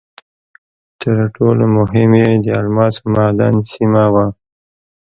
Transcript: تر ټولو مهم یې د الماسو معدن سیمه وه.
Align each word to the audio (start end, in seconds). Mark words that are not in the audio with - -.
تر 1.01 1.17
ټولو 1.35 1.63
مهم 1.77 2.11
یې 2.21 2.29
د 2.45 2.47
الماسو 2.61 3.03
معدن 3.15 3.55
سیمه 3.73 4.03
وه. 4.13 4.25